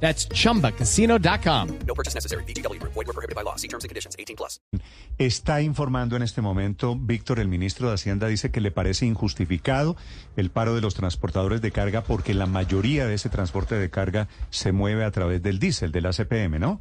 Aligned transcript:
That's 0.00 0.28
chumbacasino.com. 0.28 1.68
No 1.86 1.94
purchase 1.94 2.14
necessary. 2.14 2.44
BGW. 2.44 2.80
Void 2.82 2.94
were 2.94 3.12
prohibited 3.12 3.34
by 3.34 3.42
law. 3.42 3.56
See 3.56 3.68
terms 3.68 3.84
and 3.84 3.90
conditions. 3.90 4.14
18 4.18 4.36
plus. 4.36 4.60
Está 5.18 5.62
informando 5.62 6.16
en 6.16 6.22
este 6.22 6.42
momento, 6.42 6.94
Víctor, 6.94 7.40
el 7.40 7.48
ministro 7.48 7.88
de 7.88 7.94
Hacienda, 7.94 8.26
dice 8.26 8.50
que 8.50 8.60
le 8.60 8.70
parece 8.70 9.06
injustificado 9.06 9.96
el 10.36 10.50
paro 10.50 10.74
de 10.74 10.82
los 10.82 10.94
transportadores 10.94 11.62
de 11.62 11.72
carga 11.72 12.02
porque 12.02 12.34
la 12.34 12.46
mayoría 12.46 13.06
de 13.06 13.14
ese 13.14 13.30
transporte 13.30 13.76
de 13.76 13.88
carga 13.88 14.28
se 14.50 14.72
mueve 14.72 15.04
a 15.04 15.10
través 15.10 15.42
del 15.42 15.58
diésel, 15.58 15.92
del 15.92 16.06
ACPM, 16.06 16.58
¿no? 16.58 16.80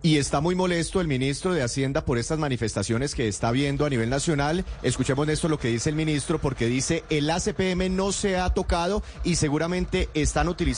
Y 0.00 0.18
está 0.18 0.40
muy 0.40 0.54
molesto 0.54 1.00
el 1.00 1.08
ministro 1.08 1.52
de 1.52 1.62
Hacienda 1.62 2.04
por 2.04 2.18
estas 2.18 2.38
manifestaciones 2.38 3.16
que 3.16 3.26
está 3.26 3.50
viendo 3.50 3.84
a 3.84 3.90
nivel 3.90 4.08
nacional. 4.08 4.64
Escuchemos 4.84 5.28
esto 5.28 5.48
lo 5.48 5.58
que 5.58 5.68
dice 5.68 5.90
el 5.90 5.96
ministro 5.96 6.38
porque 6.38 6.66
dice 6.66 7.02
el 7.10 7.28
ACPM 7.28 7.94
no 7.96 8.12
se 8.12 8.36
ha 8.36 8.50
tocado 8.50 9.02
y 9.24 9.34
seguramente 9.34 10.08
están 10.14 10.48
utilizando 10.48 10.77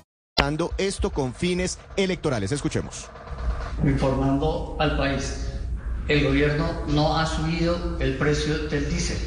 Esto 0.77 1.11
con 1.11 1.35
fines 1.35 1.77
electorales. 1.95 2.51
Escuchemos. 2.51 3.07
Informando 3.83 4.75
al 4.79 4.97
país, 4.97 5.51
el 6.07 6.25
gobierno 6.25 6.65
no 6.87 7.15
ha 7.15 7.27
subido 7.27 7.97
el 7.99 8.17
precio 8.17 8.67
del 8.67 8.89
diésel, 8.89 9.19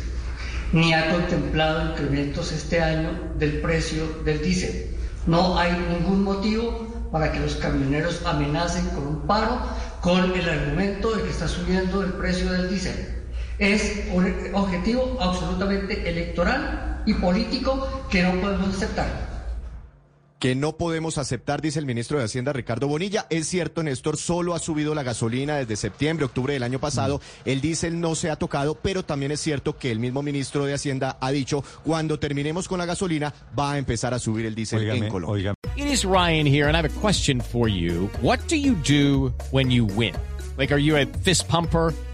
ni 0.73 0.93
ha 0.93 1.13
contemplado 1.13 1.93
incrementos 1.93 2.51
este 2.51 2.83
año 2.83 3.11
del 3.39 3.61
precio 3.61 4.05
del 4.25 4.43
diésel. 4.43 4.97
No 5.27 5.57
hay 5.57 5.73
ningún 5.89 6.25
motivo 6.25 7.09
para 7.13 7.31
que 7.31 7.39
los 7.39 7.55
camioneros 7.57 8.27
amenacen 8.27 8.89
con 8.89 9.07
un 9.07 9.21
paro 9.21 9.61
con 10.01 10.33
el 10.33 10.49
argumento 10.49 11.15
de 11.15 11.23
que 11.23 11.31
está 11.31 11.47
subiendo 11.47 12.03
el 12.03 12.15
precio 12.15 12.51
del 12.51 12.69
diésel. 12.69 13.23
Es 13.61 14.09
un 14.13 14.51
objetivo 14.53 15.17
absolutamente 15.21 16.09
electoral 16.09 17.03
y 17.07 17.15
político 17.15 18.05
que 18.11 18.25
no 18.25 18.41
podemos 18.41 18.75
aceptar. 18.75 19.34
Que 20.45 20.55
no 20.55 20.77
podemos 20.77 21.17
aceptar, 21.17 21.63
dice 21.63 21.79
el 21.79 21.87
ministro 21.87 22.19
de 22.19 22.25
Hacienda 22.27 22.53
Ricardo 22.53 22.87
Bonilla. 22.87 23.27
Es 23.31 23.49
cierto, 23.49 23.83
Néstor, 23.83 24.19
solo 24.19 24.53
ha 24.53 24.59
subido 24.59 24.95
la 24.95 25.03
gasolina 25.03 25.57
desde 25.57 25.75
septiembre, 25.75 26.27
octubre 26.27 26.53
del 26.53 26.63
año 26.63 26.79
pasado. 26.79 27.23
El 27.47 27.63
diésel 27.63 27.99
no 27.99 28.15
se 28.15 28.29
ha 28.29 28.37
tocado, 28.37 28.75
pero 28.75 29.07
también 29.07 29.33
es 29.33 29.41
cierto 29.41 29.79
que 29.79 29.91
el 29.91 30.01
mismo 30.01 30.23
ministro 30.23 30.67
de 30.67 30.75
Hacienda 30.75 31.17
ha 31.23 31.31
dicho, 31.31 31.65
cuando 31.83 32.19
terminemos 32.19 32.69
con 32.69 32.79
la 32.79 32.85
gasolina, 32.85 33.33
va 33.59 33.73
a 33.73 33.79
empezar 33.79 34.13
a 34.13 34.19
subir 34.19 34.45
el 34.45 34.55
diésel 34.55 34.87
en 34.91 35.09
Colombia. 35.09 35.55
It 35.79 35.87
is 35.87 36.05
Ryan 36.05 36.47
here, 36.47 36.69
and 36.69 36.77
I 36.77 36.81
have 36.81 36.95
a 36.95 37.01
question 37.01 37.41
for 37.41 37.67
you. 37.67 38.11
What 38.21 38.41
do 38.47 38.57
you 38.57 38.75
do 38.87 39.33
when 39.51 39.71
you 39.71 39.87
win? 39.97 40.15
Like, 40.59 40.75
are 40.75 40.79
you 40.79 40.99
a 40.99 41.07
fist 41.23 41.49
pumper? 41.49 41.95